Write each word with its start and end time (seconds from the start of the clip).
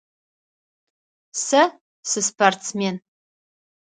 Сэ 1.45 1.63
сыспортсмен. 2.09 2.95